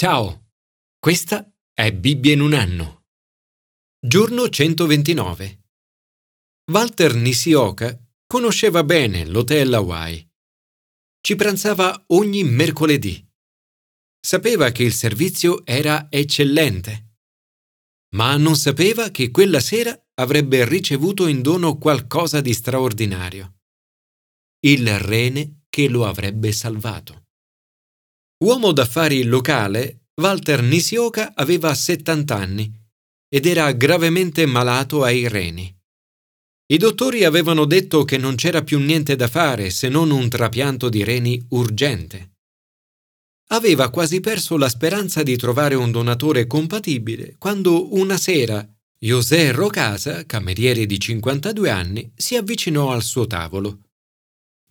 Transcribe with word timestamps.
Ciao, 0.00 0.52
questa 1.00 1.52
è 1.74 1.92
Bibbia 1.92 2.32
in 2.32 2.40
un 2.40 2.54
anno. 2.54 3.06
Giorno 3.98 4.48
129. 4.48 5.64
Walter 6.70 7.16
Nisioka 7.16 8.00
conosceva 8.24 8.84
bene 8.84 9.26
l'hotel 9.26 9.74
Hawaii. 9.74 10.24
Ci 11.20 11.34
pranzava 11.34 12.04
ogni 12.10 12.44
mercoledì. 12.44 13.28
Sapeva 14.24 14.70
che 14.70 14.84
il 14.84 14.92
servizio 14.92 15.66
era 15.66 16.06
eccellente, 16.10 17.16
ma 18.14 18.36
non 18.36 18.54
sapeva 18.54 19.10
che 19.10 19.32
quella 19.32 19.58
sera 19.58 20.00
avrebbe 20.14 20.64
ricevuto 20.64 21.26
in 21.26 21.42
dono 21.42 21.76
qualcosa 21.76 22.40
di 22.40 22.54
straordinario. 22.54 23.62
Il 24.60 24.96
rene 24.96 25.64
che 25.68 25.88
lo 25.88 26.06
avrebbe 26.06 26.52
salvato. 26.52 27.27
Uomo 28.44 28.70
d'affari 28.70 29.24
locale, 29.24 30.10
Walter 30.20 30.62
Nisioka 30.62 31.32
aveva 31.34 31.74
70 31.74 32.36
anni 32.36 32.72
ed 33.28 33.46
era 33.46 33.72
gravemente 33.72 34.46
malato 34.46 35.02
ai 35.02 35.26
reni. 35.26 35.74
I 36.70 36.76
dottori 36.76 37.24
avevano 37.24 37.64
detto 37.64 38.04
che 38.04 38.16
non 38.16 38.36
c'era 38.36 38.62
più 38.62 38.78
niente 38.78 39.16
da 39.16 39.26
fare 39.26 39.70
se 39.70 39.88
non 39.88 40.10
un 40.10 40.28
trapianto 40.28 40.88
di 40.88 41.02
reni 41.02 41.44
urgente. 41.50 42.36
Aveva 43.48 43.90
quasi 43.90 44.20
perso 44.20 44.56
la 44.56 44.68
speranza 44.68 45.24
di 45.24 45.36
trovare 45.36 45.74
un 45.74 45.90
donatore 45.90 46.46
compatibile 46.46 47.34
quando 47.38 47.96
una 47.96 48.18
sera 48.18 48.64
José 49.00 49.50
Rocasa, 49.50 50.26
cameriere 50.26 50.86
di 50.86 51.00
52 51.00 51.70
anni, 51.70 52.12
si 52.14 52.36
avvicinò 52.36 52.92
al 52.92 53.02
suo 53.02 53.26
tavolo. 53.26 53.87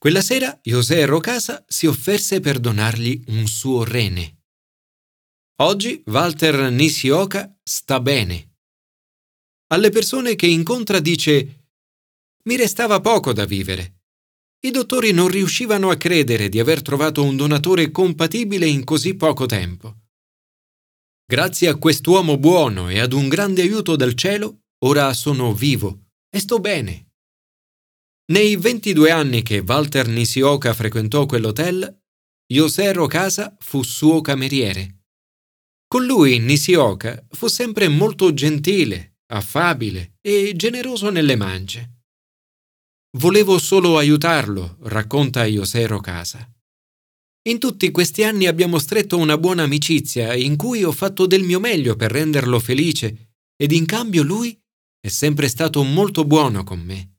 Quella 0.08 0.22
sera 0.22 0.58
José 0.64 1.04
Rocasa 1.04 1.66
si 1.68 1.86
offerse 1.86 2.40
per 2.40 2.60
donargli 2.60 3.22
un 3.28 3.46
suo 3.46 3.84
rene. 3.84 4.44
Oggi 5.64 6.02
Walter 6.06 6.72
Nisioka 6.72 7.54
sta 7.62 8.00
bene. 8.00 8.56
Alle 9.74 9.90
persone 9.90 10.36
che 10.36 10.48
incontra 10.48 11.02
dice 11.02 11.72
Mi 12.46 12.56
restava 12.56 13.02
poco 13.02 13.34
da 13.34 13.44
vivere. 13.44 14.04
I 14.62 14.72
dottori 14.72 15.12
non 15.12 15.28
riuscivano 15.28 15.90
a 15.90 15.98
credere 15.98 16.48
di 16.48 16.62
aver 16.62 16.82
trovato 16.82 17.22
un 17.22 17.36
donatore 17.36 17.92
compatibile 17.92 18.66
in 18.66 18.86
così 18.86 19.14
poco 19.16 19.46
tempo. 19.46 19.94
Grazie 21.26 21.68
a 21.68 21.76
quest'uomo 21.76 22.38
buono 22.38 22.88
e 22.88 23.00
ad 23.00 23.12
un 23.12 23.28
grande 23.28 23.62
aiuto 23.62 23.98
del 23.98 24.14
cielo, 24.14 24.68
ora 24.86 25.12
sono 25.12 25.54
vivo 25.54 26.12
e 26.30 26.40
sto 26.40 26.60
bene. 26.60 27.07
Nei 28.30 28.58
22 28.58 29.10
anni 29.10 29.42
che 29.42 29.64
Walter 29.66 30.10
Nisioka 30.10 30.74
frequentò 30.74 31.26
quell'hotel, 31.26 32.02
Yosero 32.52 33.08
Casa 33.08 33.56
fu 33.58 33.84
suo 33.84 34.20
cameriere. 34.20 35.06
Con 35.88 36.06
lui 36.06 36.38
Nisioka 36.40 37.26
fu 37.30 37.48
sempre 37.48 37.88
molto 37.88 38.34
gentile, 38.34 39.20
affabile 39.28 40.18
e 40.20 40.52
generoso 40.58 41.10
nelle 41.10 41.38
mance. 41.38 42.02
Volevo 43.18 43.60
solo 43.60 43.98
aiutarlo, 43.98 44.76
racconta 44.82 45.46
Yosero 45.46 46.02
Casa. 46.02 46.52
In 47.48 47.60
tutti 47.60 47.90
questi 47.92 48.24
anni 48.24 48.46
abbiamo 48.46 48.78
stretto 48.78 49.18
una 49.18 49.38
buona 49.38 49.64
amicizia 49.64 50.36
in 50.36 50.58
cui 50.58 50.84
ho 50.84 50.92
fatto 50.92 51.28
del 51.28 51.44
mio 51.44 51.62
meglio 51.62 51.96
per 51.96 52.12
renderlo 52.12 52.60
felice 52.60 53.36
ed 53.56 53.72
in 53.72 53.86
cambio 53.86 54.22
lui 54.22 54.62
è 55.00 55.08
sempre 55.08 55.48
stato 55.48 55.82
molto 55.84 56.26
buono 56.26 56.66
con 56.66 56.82
me. 56.82 57.17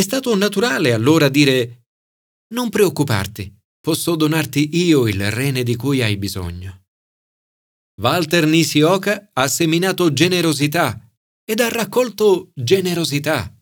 È 0.00 0.02
stato 0.02 0.34
naturale 0.34 0.94
allora 0.94 1.28
dire 1.28 1.88
Non 2.54 2.70
preoccuparti, 2.70 3.54
posso 3.78 4.16
donarti 4.16 4.78
io 4.78 5.06
il 5.06 5.30
rene 5.30 5.62
di 5.62 5.76
cui 5.76 6.00
hai 6.00 6.16
bisogno. 6.16 6.86
Walter 8.00 8.46
Nisioka 8.46 9.28
ha 9.34 9.46
seminato 9.46 10.10
generosità 10.14 11.06
ed 11.44 11.60
ha 11.60 11.68
raccolto 11.68 12.50
generosità. 12.54 13.54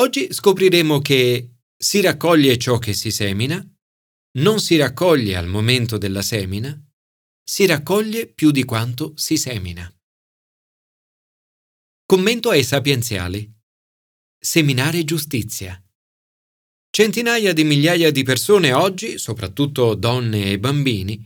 Oggi 0.00 0.32
scopriremo 0.32 1.00
che 1.00 1.58
si 1.76 2.00
raccoglie 2.00 2.56
ciò 2.56 2.78
che 2.78 2.94
si 2.94 3.10
semina, 3.10 3.62
non 4.38 4.58
si 4.58 4.78
raccoglie 4.78 5.36
al 5.36 5.48
momento 5.48 5.98
della 5.98 6.22
semina, 6.22 6.74
si 7.44 7.66
raccoglie 7.66 8.26
più 8.26 8.50
di 8.50 8.64
quanto 8.64 9.12
si 9.16 9.36
semina. 9.36 9.86
Commento 12.06 12.48
ai 12.48 12.64
sapienziali 12.64 13.55
seminare 14.38 15.04
giustizia. 15.04 15.80
Centinaia 16.90 17.52
di 17.52 17.64
migliaia 17.64 18.10
di 18.10 18.22
persone 18.22 18.72
oggi, 18.72 19.18
soprattutto 19.18 19.94
donne 19.94 20.52
e 20.52 20.58
bambini, 20.58 21.22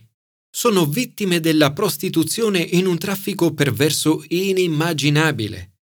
sono 0.50 0.84
vittime 0.84 1.38
della 1.38 1.72
prostituzione 1.72 2.58
in 2.58 2.86
un 2.86 2.98
traffico 2.98 3.54
perverso 3.54 4.24
inimmaginabile. 4.26 5.74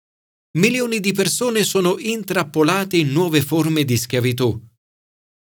Milioni 0.57 0.99
di 0.99 1.13
persone 1.13 1.63
sono 1.63 1.99
intrappolate 1.99 2.97
in 2.97 3.13
nuove 3.13 3.43
forme 3.43 3.85
di 3.85 3.97
schiavitù. 3.97 4.61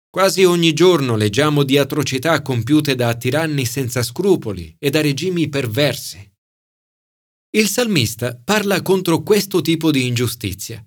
Quasi 0.08 0.44
ogni 0.44 0.72
giorno 0.72 1.16
leggiamo 1.16 1.62
di 1.62 1.76
atrocità 1.76 2.41
compiute 2.41 2.94
da 2.94 3.14
tiranni 3.14 3.66
senza 3.66 4.02
scrupoli 4.02 4.74
e 4.78 4.91
da 4.91 5.00
regimi 5.00 5.48
perversi. 5.48 6.32
Il 7.50 7.68
salmista 7.68 8.41
parla 8.42 8.80
contro 8.80 9.22
questo 9.22 9.60
tipo 9.60 9.91
di 9.91 10.06
ingiustizia 10.06 10.82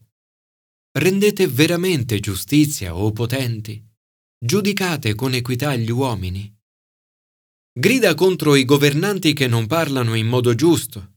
Rendete 0.96 1.48
veramente 1.48 2.20
giustizia, 2.20 2.96
o 2.96 3.12
potenti. 3.12 3.84
Giudicate 4.38 5.16
con 5.16 5.34
equità 5.34 5.76
gli 5.76 5.90
uomini. 5.90 6.56
Grida 7.72 8.14
contro 8.14 8.54
i 8.54 8.64
governanti 8.64 9.34
che 9.34 9.48
non 9.48 9.66
parlano 9.66 10.14
in 10.14 10.28
modo 10.28 10.54
giusto, 10.54 11.16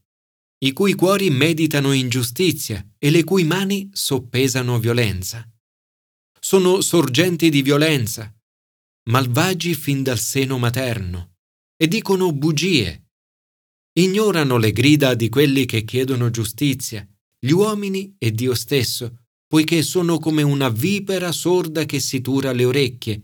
i 0.63 0.73
cui 0.73 0.95
cuori 0.95 1.29
meditano 1.29 1.91
ingiustizia 1.91 2.83
e 2.97 3.11
le 3.11 3.23
cui 3.23 3.43
mani 3.43 3.87
soppesano 3.93 4.79
violenza. 4.79 5.47
Sono 6.39 6.81
sorgenti 6.81 7.51
di 7.51 7.61
violenza, 7.61 8.35
malvagi 9.11 9.75
fin 9.75 10.01
dal 10.01 10.17
seno 10.17 10.57
materno, 10.57 11.35
e 11.75 11.87
dicono 11.87 12.33
bugie. 12.33 13.11
Ignorano 13.93 14.57
le 14.57 14.71
grida 14.71 15.13
di 15.13 15.29
quelli 15.29 15.65
che 15.65 15.83
chiedono 15.83 16.31
giustizia, 16.31 17.07
gli 17.37 17.51
uomini 17.51 18.15
e 18.17 18.31
Dio 18.31 18.55
stesso, 18.55 19.26
poiché 19.47 19.81
sono 19.81 20.19
come 20.19 20.43
una 20.43 20.69
vipera 20.69 21.31
sorda 21.31 21.85
che 21.85 21.99
si 21.99 22.19
tura 22.21 22.51
le 22.51 22.65
orecchie, 22.65 23.21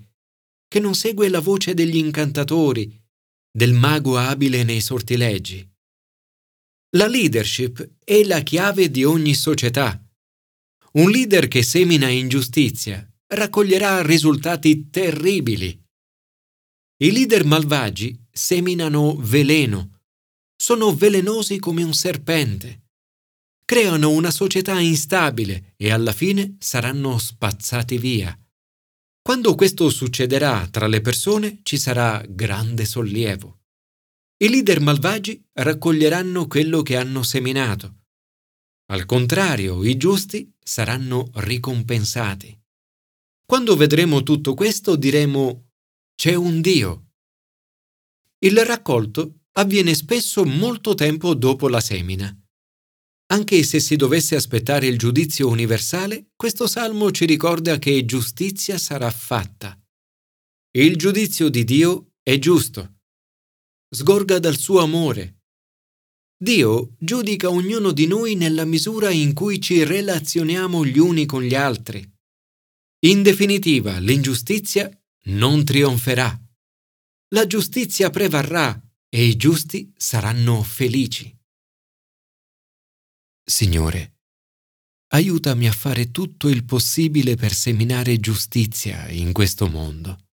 che 0.68 0.80
non 0.80 0.96
segue 0.96 1.28
la 1.30 1.42
voce 1.42 1.74
degli 1.74 1.98
incantatori, 1.98 3.00
del 3.52 3.74
mago 3.74 4.18
abile 4.18 4.64
nei 4.64 4.82
sortilegi. 4.82 5.70
La 6.96 7.08
leadership 7.08 7.96
è 8.04 8.24
la 8.24 8.42
chiave 8.42 8.90
di 8.90 9.04
ogni 9.04 9.34
società. 9.34 10.00
Un 10.94 11.10
leader 11.10 11.48
che 11.48 11.62
semina 11.62 12.08
ingiustizia 12.08 13.06
raccoglierà 13.28 14.02
risultati 14.02 14.90
terribili. 14.90 15.80
I 16.98 17.12
leader 17.12 17.46
malvagi 17.46 18.18
seminano 18.32 19.16
veleno, 19.18 20.02
sono 20.56 20.96
velenosi 20.96 21.60
come 21.60 21.84
un 21.84 21.94
serpente 21.94 22.83
creano 23.66 24.10
una 24.10 24.32
società 24.32 24.80
instabile 24.80 25.74
e 25.78 25.92
alla 25.92 26.12
fine 26.12 26.58
saranno 26.60 27.18
spazzati 27.18 27.98
via. 27.98 28.38
Quando 29.22 29.56
questo 29.56 29.90
succederà 29.90 30.68
tra 30.68 30.88
le 30.88 31.02
persone 31.02 31.60
ci 31.64 31.78
sarà 31.78 32.24
grande 32.28 32.86
sollievo. 32.86 33.62
I 34.38 34.50
leader 34.50 34.82
malvagi 34.82 35.42
raccoglieranno 35.54 36.48
quello 36.48 36.82
che 36.82 36.98
hanno 36.98 37.24
seminato. 37.24 38.02
Al 38.88 39.06
contrario, 39.06 39.84
i 39.86 39.96
giusti 39.96 40.54
saranno 40.60 41.30
ricompensati. 41.36 42.60
Quando 43.46 43.76
vedremo 43.78 44.24
tutto 44.24 44.54
questo 44.54 44.98
diremo 44.98 45.70
c'è 46.16 46.36
un 46.36 46.60
Dio. 46.60 47.12
Il 48.40 48.66
raccolto 48.66 49.44
avviene 49.54 49.94
spesso 49.94 50.44
molto 50.44 50.96
tempo 50.96 51.34
dopo 51.34 51.70
la 51.70 51.80
semina. 51.80 52.38
Anche 53.34 53.64
se 53.64 53.80
si 53.80 53.96
dovesse 53.96 54.36
aspettare 54.36 54.86
il 54.86 55.00
giudizio 55.00 55.48
universale, 55.48 56.28
questo 56.36 56.68
salmo 56.68 57.10
ci 57.10 57.26
ricorda 57.26 57.80
che 57.80 58.06
giustizia 58.06 58.78
sarà 58.78 59.10
fatta. 59.10 59.76
Il 60.78 60.98
giudizio 60.98 61.50
di 61.50 61.64
Dio 61.64 62.12
è 62.22 62.38
giusto. 62.38 63.00
Sgorga 63.90 64.38
dal 64.38 64.56
suo 64.56 64.82
amore. 64.82 65.40
Dio 66.38 66.94
giudica 67.00 67.50
ognuno 67.50 67.92
di 67.92 68.06
noi 68.06 68.36
nella 68.36 68.66
misura 68.66 69.10
in 69.10 69.34
cui 69.34 69.60
ci 69.60 69.84
relazioniamo 69.84 70.86
gli 70.86 71.00
uni 71.00 71.26
con 71.26 71.42
gli 71.42 71.56
altri. 71.56 72.08
In 73.06 73.24
definitiva, 73.24 73.98
l'ingiustizia 73.98 74.88
non 75.26 75.66
trionferà. 75.66 76.40
La 77.30 77.48
giustizia 77.48 78.12
prevarrà 78.12 78.80
e 79.10 79.26
i 79.26 79.36
giusti 79.38 79.92
saranno 79.98 80.62
felici. 80.62 81.36
Signore, 83.46 84.20
aiutami 85.12 85.68
a 85.68 85.74
fare 85.74 86.12
tutto 86.12 86.48
il 86.48 86.64
possibile 86.64 87.36
per 87.36 87.54
seminare 87.54 88.18
giustizia 88.18 89.10
in 89.10 89.34
questo 89.34 89.68
mondo. 89.68 90.28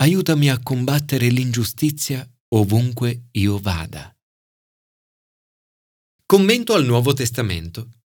Aiutami 0.00 0.50
a 0.50 0.60
combattere 0.60 1.28
l'ingiustizia 1.28 2.28
ovunque 2.54 3.28
io 3.32 3.56
vada. 3.60 4.12
Commento 6.26 6.74
al 6.74 6.84
Nuovo 6.84 7.12
Testamento. 7.12 8.00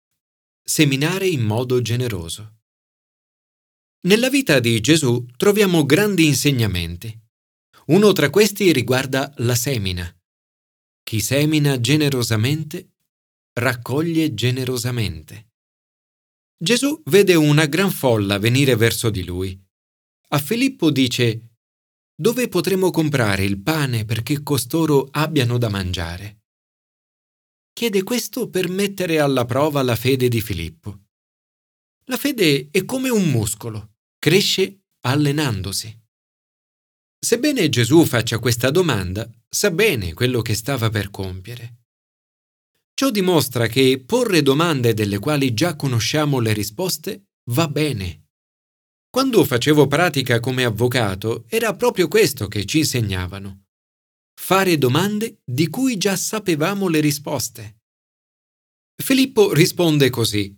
Seminare 0.60 1.28
in 1.28 1.42
modo 1.42 1.80
generoso. 1.80 2.62
Nella 4.08 4.28
vita 4.28 4.58
di 4.58 4.80
Gesù 4.80 5.24
troviamo 5.36 5.86
grandi 5.86 6.26
insegnamenti. 6.26 7.16
Uno 7.86 8.12
tra 8.12 8.28
questi 8.28 8.72
riguarda 8.72 9.32
la 9.36 9.54
semina. 9.54 10.12
Chi 11.04 11.20
semina 11.20 11.78
generosamente 11.78 12.93
raccoglie 13.54 14.34
generosamente. 14.34 15.52
Gesù 16.56 17.02
vede 17.06 17.34
una 17.34 17.66
gran 17.66 17.90
folla 17.90 18.38
venire 18.38 18.74
verso 18.74 19.10
di 19.10 19.24
lui. 19.24 19.60
A 20.28 20.38
Filippo 20.38 20.90
dice 20.90 21.56
Dove 22.16 22.48
potremo 22.48 22.90
comprare 22.90 23.44
il 23.44 23.60
pane 23.60 24.04
perché 24.04 24.42
costoro 24.42 25.08
abbiano 25.10 25.58
da 25.58 25.68
mangiare? 25.68 26.42
Chiede 27.72 28.02
questo 28.02 28.48
per 28.48 28.68
mettere 28.68 29.18
alla 29.18 29.44
prova 29.44 29.82
la 29.82 29.96
fede 29.96 30.28
di 30.28 30.40
Filippo. 30.40 31.02
La 32.04 32.16
fede 32.16 32.68
è 32.70 32.84
come 32.84 33.08
un 33.08 33.30
muscolo, 33.30 33.94
cresce 34.18 34.84
allenandosi. 35.00 36.02
Sebbene 37.18 37.68
Gesù 37.68 38.04
faccia 38.04 38.38
questa 38.38 38.70
domanda, 38.70 39.28
sa 39.48 39.70
bene 39.70 40.12
quello 40.12 40.40
che 40.42 40.54
stava 40.54 40.90
per 40.90 41.10
compiere. 41.10 41.83
Ciò 42.94 43.10
dimostra 43.10 43.66
che 43.66 44.02
porre 44.04 44.42
domande 44.42 44.94
delle 44.94 45.18
quali 45.18 45.52
già 45.52 45.76
conosciamo 45.76 46.38
le 46.38 46.52
risposte 46.52 47.24
va 47.50 47.68
bene. 47.68 48.28
Quando 49.10 49.44
facevo 49.44 49.86
pratica 49.86 50.40
come 50.40 50.64
avvocato 50.64 51.44
era 51.48 51.74
proprio 51.74 52.08
questo 52.08 52.46
che 52.48 52.64
ci 52.64 52.78
insegnavano 52.78 53.64
fare 54.44 54.76
domande 54.76 55.40
di 55.44 55.68
cui 55.68 55.96
già 55.96 56.16
sapevamo 56.16 56.88
le 56.88 57.00
risposte. 57.00 57.78
Filippo 59.02 59.52
risponde 59.54 60.10
così. 60.10 60.54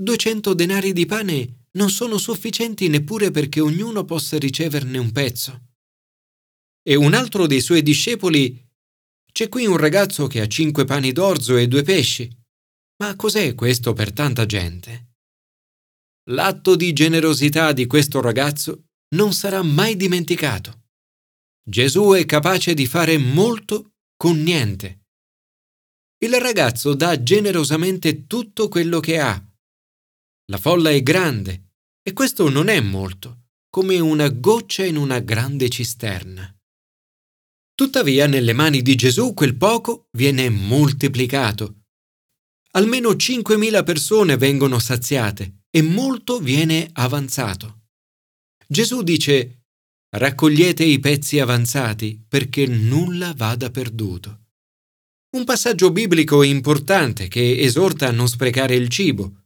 200 0.00 0.54
denari 0.54 0.92
di 0.92 1.04
pane 1.04 1.66
non 1.72 1.90
sono 1.90 2.18
sufficienti 2.18 2.88
neppure 2.88 3.30
perché 3.30 3.60
ognuno 3.60 4.04
possa 4.04 4.38
riceverne 4.38 4.98
un 4.98 5.10
pezzo. 5.10 5.66
E 6.82 6.94
un 6.94 7.14
altro 7.14 7.46
dei 7.46 7.60
suoi 7.60 7.82
discepoli 7.82 8.64
c'è 9.38 9.48
qui 9.48 9.66
un 9.66 9.76
ragazzo 9.76 10.26
che 10.26 10.40
ha 10.40 10.48
cinque 10.48 10.84
pani 10.84 11.12
d'orzo 11.12 11.56
e 11.56 11.68
due 11.68 11.84
pesci. 11.84 12.28
Ma 13.00 13.14
cos'è 13.14 13.54
questo 13.54 13.92
per 13.92 14.12
tanta 14.12 14.46
gente? 14.46 15.12
L'atto 16.30 16.74
di 16.74 16.92
generosità 16.92 17.72
di 17.72 17.86
questo 17.86 18.20
ragazzo 18.20 18.86
non 19.14 19.32
sarà 19.32 19.62
mai 19.62 19.94
dimenticato. 19.94 20.86
Gesù 21.62 22.14
è 22.14 22.26
capace 22.26 22.74
di 22.74 22.88
fare 22.88 23.16
molto 23.16 23.92
con 24.16 24.42
niente. 24.42 25.02
Il 26.24 26.34
ragazzo 26.40 26.94
dà 26.94 27.22
generosamente 27.22 28.26
tutto 28.26 28.66
quello 28.66 28.98
che 28.98 29.20
ha. 29.20 29.40
La 30.50 30.58
folla 30.58 30.90
è 30.90 31.00
grande 31.00 31.74
e 32.02 32.12
questo 32.12 32.48
non 32.48 32.66
è 32.66 32.80
molto, 32.80 33.42
come 33.70 34.00
una 34.00 34.30
goccia 34.30 34.84
in 34.84 34.96
una 34.96 35.20
grande 35.20 35.68
cisterna. 35.68 36.57
Tuttavia 37.78 38.26
nelle 38.26 38.54
mani 38.54 38.82
di 38.82 38.96
Gesù 38.96 39.34
quel 39.34 39.54
poco 39.54 40.08
viene 40.16 40.48
moltiplicato. 40.48 41.82
Almeno 42.72 43.10
5.000 43.10 43.84
persone 43.84 44.36
vengono 44.36 44.80
saziate 44.80 45.60
e 45.70 45.80
molto 45.82 46.40
viene 46.40 46.90
avanzato. 46.92 47.82
Gesù 48.66 49.02
dice 49.02 49.66
Raccogliete 50.10 50.82
i 50.82 50.98
pezzi 50.98 51.38
avanzati 51.38 52.20
perché 52.26 52.66
nulla 52.66 53.32
vada 53.36 53.70
perduto. 53.70 54.46
Un 55.36 55.44
passaggio 55.44 55.92
biblico 55.92 56.42
importante 56.42 57.28
che 57.28 57.60
esorta 57.60 58.08
a 58.08 58.10
non 58.10 58.26
sprecare 58.26 58.74
il 58.74 58.88
cibo. 58.88 59.44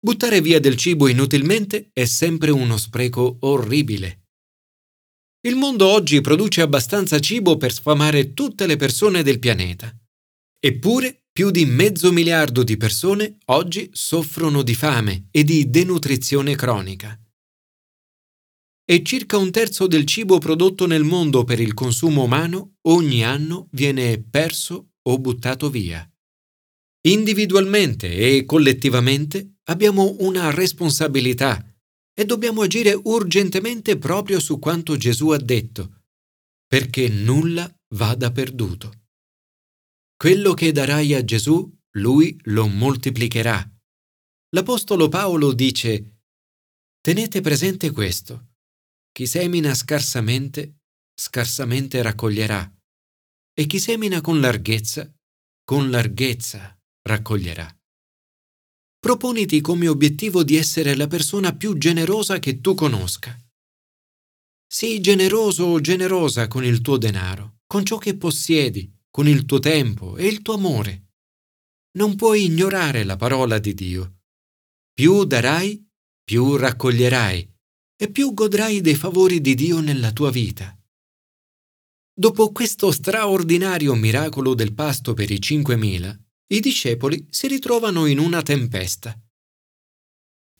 Buttare 0.00 0.40
via 0.40 0.58
del 0.58 0.76
cibo 0.76 1.06
inutilmente 1.06 1.90
è 1.92 2.06
sempre 2.06 2.50
uno 2.50 2.78
spreco 2.78 3.36
orribile. 3.40 4.27
Il 5.48 5.56
mondo 5.56 5.88
oggi 5.88 6.20
produce 6.20 6.60
abbastanza 6.60 7.18
cibo 7.20 7.56
per 7.56 7.72
sfamare 7.72 8.34
tutte 8.34 8.66
le 8.66 8.76
persone 8.76 9.22
del 9.22 9.38
pianeta. 9.38 9.90
Eppure 10.60 11.22
più 11.32 11.50
di 11.50 11.64
mezzo 11.64 12.12
miliardo 12.12 12.62
di 12.62 12.76
persone 12.76 13.38
oggi 13.46 13.88
soffrono 13.94 14.62
di 14.62 14.74
fame 14.74 15.28
e 15.30 15.44
di 15.44 15.70
denutrizione 15.70 16.54
cronica 16.54 17.18
e 18.90 19.02
circa 19.02 19.36
un 19.36 19.50
terzo 19.50 19.86
del 19.86 20.04
cibo 20.04 20.38
prodotto 20.38 20.86
nel 20.86 21.04
mondo 21.04 21.44
per 21.44 21.60
il 21.60 21.72
consumo 21.74 22.24
umano 22.24 22.76
ogni 22.88 23.24
anno 23.24 23.68
viene 23.72 24.22
perso 24.22 24.92
o 25.02 25.18
buttato 25.18 25.70
via. 25.70 26.06
Individualmente 27.06 28.10
e 28.10 28.44
collettivamente 28.44 29.56
abbiamo 29.64 30.16
una 30.20 30.50
responsabilità 30.50 31.67
e 32.18 32.24
dobbiamo 32.24 32.62
agire 32.62 33.00
urgentemente 33.00 33.96
proprio 33.96 34.40
su 34.40 34.58
quanto 34.58 34.96
Gesù 34.96 35.28
ha 35.28 35.38
detto, 35.38 36.02
perché 36.66 37.08
nulla 37.08 37.72
vada 37.94 38.32
perduto. 38.32 39.04
Quello 40.16 40.52
che 40.52 40.72
darai 40.72 41.14
a 41.14 41.22
Gesù, 41.22 41.72
lui 41.92 42.36
lo 42.46 42.66
moltiplicherà. 42.66 43.64
L'Apostolo 44.48 45.06
Paolo 45.08 45.52
dice, 45.52 46.22
tenete 47.00 47.40
presente 47.40 47.92
questo. 47.92 48.54
Chi 49.12 49.24
semina 49.24 49.72
scarsamente, 49.72 50.78
scarsamente 51.14 52.02
raccoglierà, 52.02 52.68
e 53.54 53.66
chi 53.66 53.78
semina 53.78 54.20
con 54.20 54.40
larghezza, 54.40 55.08
con 55.62 55.88
larghezza 55.88 56.76
raccoglierà. 57.02 57.77
Proponiti 59.08 59.62
come 59.62 59.88
obiettivo 59.88 60.44
di 60.44 60.56
essere 60.56 60.94
la 60.94 61.06
persona 61.06 61.56
più 61.56 61.78
generosa 61.78 62.38
che 62.38 62.60
tu 62.60 62.74
conosca. 62.74 63.34
Sii 64.66 65.00
generoso 65.00 65.64
o 65.64 65.80
generosa 65.80 66.46
con 66.46 66.62
il 66.62 66.82
tuo 66.82 66.98
denaro, 66.98 67.60
con 67.66 67.86
ciò 67.86 67.96
che 67.96 68.18
possiedi, 68.18 68.94
con 69.08 69.26
il 69.26 69.46
tuo 69.46 69.60
tempo 69.60 70.18
e 70.18 70.26
il 70.26 70.42
tuo 70.42 70.52
amore. 70.52 71.12
Non 71.92 72.16
puoi 72.16 72.44
ignorare 72.44 73.02
la 73.04 73.16
parola 73.16 73.58
di 73.58 73.72
Dio. 73.72 74.18
Più 74.92 75.24
darai, 75.24 75.82
più 76.22 76.56
raccoglierai 76.56 77.50
e 77.96 78.10
più 78.10 78.34
godrai 78.34 78.82
dei 78.82 78.94
favori 78.94 79.40
di 79.40 79.54
Dio 79.54 79.80
nella 79.80 80.12
tua 80.12 80.30
vita. 80.30 80.78
Dopo 82.12 82.52
questo 82.52 82.92
straordinario 82.92 83.94
miracolo 83.94 84.52
del 84.52 84.74
pasto 84.74 85.14
per 85.14 85.30
i 85.30 85.40
cinquemila, 85.40 86.14
i 86.48 86.60
discepoli 86.60 87.26
si 87.30 87.46
ritrovano 87.46 88.06
in 88.06 88.18
una 88.18 88.42
tempesta. 88.42 89.18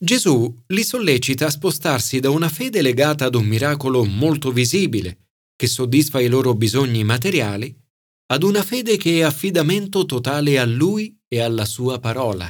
Gesù 0.00 0.62
li 0.68 0.84
sollecita 0.84 1.46
a 1.46 1.50
spostarsi 1.50 2.20
da 2.20 2.30
una 2.30 2.48
fede 2.48 2.82
legata 2.82 3.24
ad 3.24 3.34
un 3.34 3.46
miracolo 3.46 4.04
molto 4.04 4.52
visibile, 4.52 5.30
che 5.56 5.66
soddisfa 5.66 6.20
i 6.20 6.28
loro 6.28 6.54
bisogni 6.54 7.02
materiali, 7.02 7.76
ad 8.26 8.42
una 8.42 8.62
fede 8.62 8.96
che 8.96 9.18
è 9.18 9.22
affidamento 9.22 10.04
totale 10.04 10.58
a 10.58 10.64
Lui 10.64 11.18
e 11.26 11.40
alla 11.40 11.64
Sua 11.64 11.98
parola. 11.98 12.48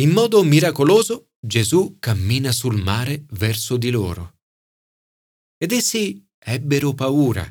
In 0.00 0.10
modo 0.10 0.42
miracoloso 0.42 1.30
Gesù 1.38 1.96
cammina 1.98 2.52
sul 2.52 2.82
mare 2.82 3.24
verso 3.30 3.76
di 3.76 3.90
loro. 3.90 4.40
Ed 5.56 5.72
essi 5.72 6.24
ebbero 6.38 6.92
paura, 6.92 7.44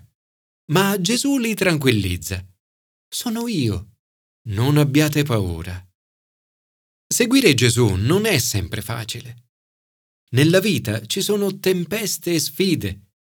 ma 0.71 0.99
Gesù 0.99 1.37
li 1.37 1.53
tranquillizza. 1.53 2.45
Sono 3.07 3.47
io, 3.47 3.90
non 4.49 4.77
abbiate 4.77 5.23
paura. 5.23 5.85
Seguire 7.07 7.53
Gesù 7.53 7.95
non 7.95 8.25
è 8.25 8.37
sempre 8.39 8.81
facile. 8.81 9.49
Nella 10.31 10.59
vita 10.59 11.05
ci 11.05 11.21
sono 11.21 11.59
tempeste 11.59 12.33
e 12.33 12.39
sfide, 12.39 13.11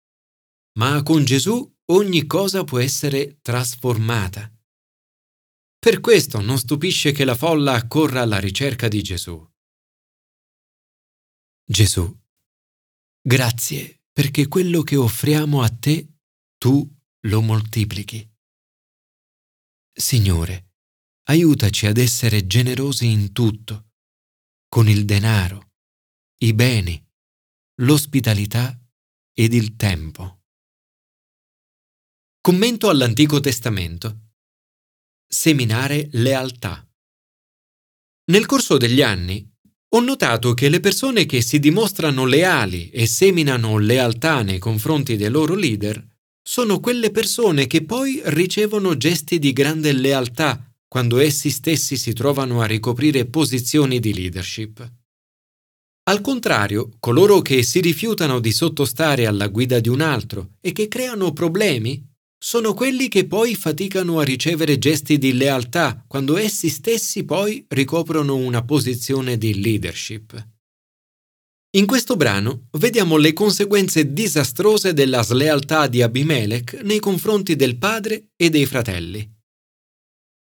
ma 0.78 1.02
con 1.02 1.24
Gesù 1.24 1.68
ogni 1.86 2.26
cosa 2.26 2.62
può 2.64 2.78
essere 2.78 3.38
trasformata. 3.42 4.50
Per 5.78 6.00
questo 6.00 6.40
non 6.40 6.58
stupisce 6.58 7.10
che 7.10 7.24
la 7.24 7.34
folla 7.34 7.72
accorra 7.72 8.22
alla 8.22 8.38
ricerca 8.38 8.86
di 8.86 9.02
Gesù. 9.02 9.44
Gesù, 11.64 12.16
grazie 13.20 14.02
perché 14.12 14.46
quello 14.46 14.82
che 14.82 14.96
offriamo 14.96 15.62
a 15.62 15.68
te, 15.68 16.06
tu 16.58 16.88
lo 17.26 17.40
moltiplichi. 17.40 18.28
Signore, 19.92 20.69
aiutaci 21.24 21.86
ad 21.86 21.98
essere 21.98 22.46
generosi 22.46 23.06
in 23.06 23.32
tutto, 23.32 23.90
con 24.68 24.88
il 24.88 25.04
denaro, 25.04 25.72
i 26.38 26.52
beni, 26.54 27.02
l'ospitalità 27.82 28.78
ed 29.32 29.52
il 29.52 29.76
tempo. 29.76 30.42
Commento 32.40 32.88
all'Antico 32.88 33.40
Testamento. 33.40 34.30
Seminare 35.26 36.08
lealtà. 36.12 36.86
Nel 38.30 38.46
corso 38.46 38.76
degli 38.76 39.02
anni 39.02 39.46
ho 39.92 40.00
notato 40.00 40.54
che 40.54 40.68
le 40.68 40.80
persone 40.80 41.26
che 41.26 41.40
si 41.40 41.58
dimostrano 41.58 42.24
leali 42.24 42.90
e 42.90 43.06
seminano 43.06 43.78
lealtà 43.78 44.42
nei 44.42 44.58
confronti 44.58 45.16
dei 45.16 45.28
loro 45.30 45.54
leader 45.54 46.06
sono 46.40 46.80
quelle 46.80 47.10
persone 47.10 47.66
che 47.66 47.84
poi 47.84 48.20
ricevono 48.24 48.96
gesti 48.96 49.38
di 49.38 49.52
grande 49.52 49.92
lealtà 49.92 50.69
quando 50.90 51.20
essi 51.20 51.50
stessi 51.50 51.96
si 51.96 52.12
trovano 52.12 52.62
a 52.62 52.66
ricoprire 52.66 53.26
posizioni 53.26 54.00
di 54.00 54.12
leadership. 54.12 54.92
Al 56.08 56.20
contrario, 56.20 56.90
coloro 56.98 57.42
che 57.42 57.62
si 57.62 57.80
rifiutano 57.80 58.40
di 58.40 58.50
sottostare 58.50 59.26
alla 59.26 59.46
guida 59.46 59.78
di 59.78 59.88
un 59.88 60.00
altro 60.00 60.54
e 60.60 60.72
che 60.72 60.88
creano 60.88 61.32
problemi 61.32 62.04
sono 62.36 62.74
quelli 62.74 63.06
che 63.06 63.28
poi 63.28 63.54
faticano 63.54 64.18
a 64.18 64.24
ricevere 64.24 64.78
gesti 64.78 65.16
di 65.16 65.32
lealtà 65.34 66.04
quando 66.08 66.36
essi 66.36 66.68
stessi 66.68 67.24
poi 67.24 67.64
ricoprono 67.68 68.34
una 68.34 68.64
posizione 68.64 69.38
di 69.38 69.60
leadership. 69.60 70.44
In 71.76 71.86
questo 71.86 72.16
brano 72.16 72.66
vediamo 72.72 73.16
le 73.16 73.32
conseguenze 73.32 74.12
disastrose 74.12 74.92
della 74.92 75.22
slealtà 75.22 75.86
di 75.86 76.02
Abimelech 76.02 76.80
nei 76.82 76.98
confronti 76.98 77.54
del 77.54 77.78
padre 77.78 78.30
e 78.34 78.50
dei 78.50 78.66
fratelli. 78.66 79.38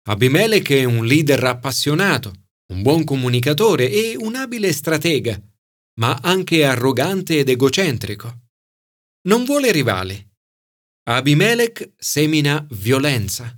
Abimelech 0.09 0.71
è 0.71 0.85
un 0.85 1.05
leader 1.05 1.43
appassionato, 1.43 2.33
un 2.71 2.81
buon 2.81 3.03
comunicatore 3.03 3.91
e 3.91 4.15
un 4.15 4.35
abile 4.35 4.71
stratega, 4.71 5.37
ma 5.99 6.19
anche 6.21 6.63
arrogante 6.63 7.39
ed 7.39 7.49
egocentrico. 7.49 8.47
Non 9.27 9.43
vuole 9.43 9.69
rivali. 9.69 10.25
Abimelech 11.09 11.91
semina 11.97 12.65
violenza. 12.71 13.53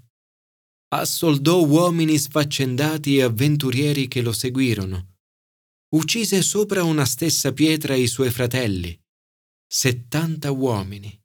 Assoldò 0.91 1.63
uomini 1.63 2.17
sfaccendati 2.17 3.17
e 3.17 3.23
avventurieri 3.23 4.07
che 4.07 4.21
lo 4.21 4.31
seguirono. 4.31 5.17
Uccise 5.89 6.41
sopra 6.41 6.83
una 6.83 7.05
stessa 7.05 7.53
pietra 7.53 7.93
i 7.93 8.07
suoi 8.07 8.31
fratelli, 8.31 8.99
settanta 9.67 10.49
uomini. 10.49 11.15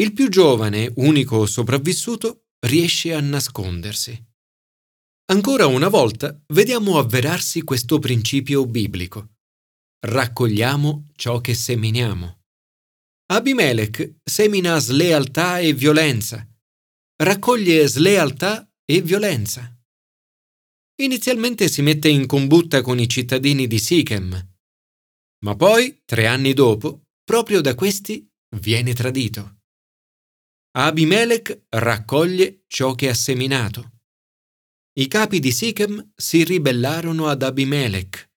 Il 0.00 0.12
più 0.12 0.28
giovane, 0.28 0.92
unico 0.96 1.46
sopravvissuto, 1.46 2.47
riesce 2.66 3.12
a 3.14 3.20
nascondersi. 3.20 4.26
Ancora 5.30 5.66
una 5.66 5.88
volta 5.88 6.40
vediamo 6.48 6.98
avverarsi 6.98 7.62
questo 7.62 7.98
principio 7.98 8.66
biblico. 8.66 9.36
Raccogliamo 10.00 11.08
ciò 11.14 11.40
che 11.40 11.54
seminiamo. 11.54 12.40
Abimelech 13.30 14.20
semina 14.24 14.78
slealtà 14.78 15.58
e 15.58 15.74
violenza. 15.74 16.46
Raccoglie 17.22 17.86
slealtà 17.86 18.66
e 18.84 19.02
violenza. 19.02 19.76
Inizialmente 21.02 21.68
si 21.68 21.82
mette 21.82 22.08
in 22.08 22.26
combutta 22.26 22.80
con 22.80 22.98
i 22.98 23.08
cittadini 23.08 23.66
di 23.66 23.78
Sichem, 23.78 24.56
ma 25.44 25.54
poi, 25.54 26.02
tre 26.04 26.26
anni 26.26 26.52
dopo, 26.52 27.04
proprio 27.22 27.60
da 27.60 27.74
questi 27.74 28.28
viene 28.56 28.92
tradito. 28.94 29.57
Abimelech 30.72 31.62
raccoglie 31.70 32.64
ciò 32.66 32.94
che 32.94 33.08
ha 33.08 33.14
seminato. 33.14 33.92
I 34.98 35.08
capi 35.08 35.40
di 35.40 35.50
Sichem 35.50 36.12
si 36.14 36.44
ribellarono 36.44 37.26
ad 37.26 37.42
Abimelech. 37.42 38.28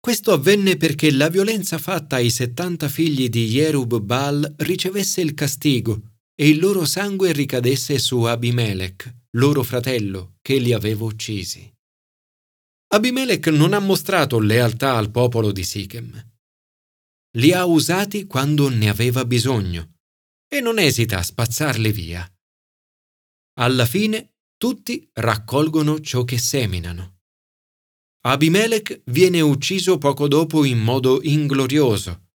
Questo 0.00 0.32
avvenne 0.32 0.78
perché 0.78 1.12
la 1.12 1.28
violenza 1.28 1.76
fatta 1.76 2.16
ai 2.16 2.30
settanta 2.30 2.88
figli 2.88 3.28
di 3.28 3.44
Yerub 3.48 3.98
Baal 4.00 4.54
ricevesse 4.58 5.20
il 5.20 5.34
castigo 5.34 6.14
e 6.34 6.48
il 6.48 6.58
loro 6.58 6.86
sangue 6.86 7.32
ricadesse 7.32 7.98
su 7.98 8.22
Abimelech, 8.22 9.26
loro 9.32 9.62
fratello, 9.62 10.36
che 10.40 10.56
li 10.56 10.72
aveva 10.72 11.04
uccisi. 11.04 11.70
Abimelech 12.94 13.48
non 13.48 13.74
ha 13.74 13.78
mostrato 13.78 14.38
lealtà 14.38 14.96
al 14.96 15.10
popolo 15.10 15.52
di 15.52 15.64
Sichem. 15.64 16.30
Li 17.36 17.52
ha 17.52 17.66
usati 17.66 18.26
quando 18.26 18.68
ne 18.70 18.88
aveva 18.88 19.24
bisogno 19.26 19.95
e 20.48 20.60
non 20.60 20.78
esita 20.78 21.18
a 21.18 21.22
spazzarli 21.22 21.92
via. 21.92 22.30
Alla 23.58 23.86
fine 23.86 24.34
tutti 24.56 25.08
raccolgono 25.14 26.00
ciò 26.00 26.24
che 26.24 26.38
seminano. 26.38 27.20
Abimelech 28.26 29.02
viene 29.06 29.40
ucciso 29.40 29.98
poco 29.98 30.28
dopo 30.28 30.64
in 30.64 30.78
modo 30.78 31.22
inglorioso. 31.22 32.30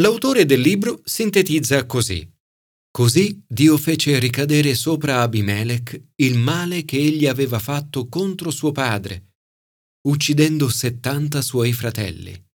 L'autore 0.00 0.44
del 0.44 0.60
libro 0.60 1.00
sintetizza 1.04 1.84
così. 1.86 2.30
Così 2.90 3.44
Dio 3.46 3.76
fece 3.76 4.18
ricadere 4.18 4.74
sopra 4.74 5.20
Abimelech 5.22 6.10
il 6.16 6.38
male 6.38 6.84
che 6.84 6.96
egli 6.96 7.26
aveva 7.26 7.58
fatto 7.58 8.08
contro 8.08 8.50
suo 8.50 8.72
padre, 8.72 9.34
uccidendo 10.08 10.68
settanta 10.68 11.42
suoi 11.42 11.72
fratelli. 11.72 12.47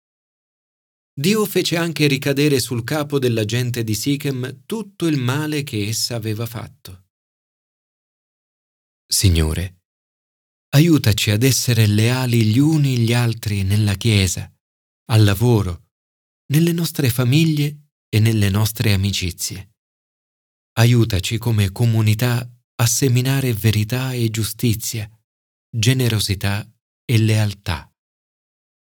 Dio 1.22 1.46
fece 1.46 1.78
anche 1.78 2.08
ricadere 2.08 2.60
sul 2.60 2.84
capo 2.84 3.20
della 3.20 3.46
gente 3.46 3.84
di 3.84 3.94
Sichem 3.94 4.64
tutto 4.66 5.06
il 5.06 5.18
male 5.18 5.62
che 5.62 5.88
essa 5.88 6.16
aveva 6.16 6.48
fatto. 6.48 7.10
Signore, 9.06 9.84
aiutaci 10.70 11.30
ad 11.30 11.44
essere 11.44 11.86
leali 11.86 12.46
gli 12.46 12.58
uni 12.58 12.98
gli 12.98 13.14
altri 13.14 13.62
nella 13.62 13.94
Chiesa, 13.94 14.52
al 15.12 15.24
lavoro, 15.24 15.90
nelle 16.54 16.72
nostre 16.72 17.12
famiglie 17.12 17.90
e 18.10 18.20
nelle 18.20 18.50
nostre 18.50 18.92
amicizie. 18.92 19.76
Aiutaci 20.80 21.38
come 21.38 21.72
comunità 21.72 22.52
a 22.76 22.86
seminare 22.88 23.54
verità 23.54 24.14
e 24.14 24.32
giustizia, 24.32 25.08
generosità 25.70 26.68
e 27.06 27.18
lealtà. 27.20 27.91